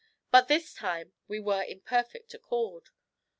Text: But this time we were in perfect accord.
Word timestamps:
But 0.31 0.47
this 0.47 0.73
time 0.73 1.13
we 1.27 1.39
were 1.39 1.61
in 1.61 1.81
perfect 1.81 2.33
accord. 2.33 2.89